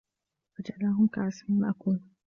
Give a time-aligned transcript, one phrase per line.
[0.57, 1.99] فَجَعَلَهُم كَعَصفٍ مَأكولٍ